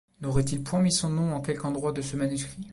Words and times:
N’aurait-il 0.21 0.63
point 0.63 0.81
mis 0.81 0.91
son 0.91 1.09
nom 1.11 1.35
en 1.35 1.41
quelque 1.41 1.63
endroit 1.63 1.91
de 1.91 2.01
ce 2.01 2.17
manuscrit? 2.17 2.67